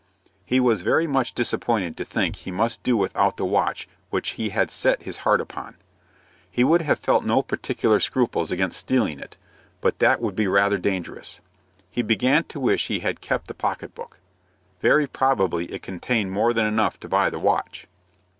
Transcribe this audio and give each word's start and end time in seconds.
He 0.47 0.59
was 0.59 0.81
very 0.81 1.05
much 1.05 1.35
disappointed 1.35 1.95
to 1.95 2.03
think 2.03 2.35
he 2.37 2.51
must 2.51 2.81
do 2.81 2.97
without 2.97 3.37
the 3.37 3.45
watch 3.45 3.87
which 4.09 4.29
he 4.29 4.49
had 4.49 4.71
set 4.71 5.03
his 5.03 5.17
heart 5.17 5.39
upon. 5.39 5.75
He 6.49 6.63
would 6.63 6.81
have 6.81 6.97
felt 6.97 7.23
no 7.23 7.43
particular 7.43 7.99
scruples 7.99 8.51
against 8.51 8.79
stealing 8.79 9.19
it, 9.19 9.37
but 9.79 9.99
that 9.99 10.19
would 10.19 10.35
be 10.35 10.47
rather 10.47 10.79
dangerous. 10.79 11.39
He 11.91 12.01
began 12.01 12.45
to 12.45 12.59
wish 12.59 12.87
he 12.87 13.01
had 13.01 13.21
kept 13.21 13.47
the 13.47 13.53
pocket 13.53 13.93
book. 13.93 14.17
Very 14.81 15.05
probably 15.05 15.65
it 15.67 15.83
contained 15.83 16.31
more 16.31 16.51
than 16.51 16.65
enough 16.65 16.99
to 17.01 17.07
buy 17.07 17.29
the 17.29 17.37
watch. 17.37 17.85